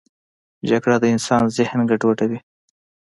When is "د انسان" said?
1.01-1.43